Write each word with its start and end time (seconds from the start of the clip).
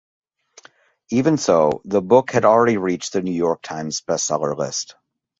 Even 1.11 1.37
so, 1.37 1.83
the 1.85 2.01
book 2.01 2.31
had 2.31 2.43
already 2.43 2.77
reached 2.77 3.13
the 3.13 3.21
"New 3.21 3.29
York 3.33 3.61
Times" 3.61 4.01
bestseller 4.01 4.57
list. 4.57 4.95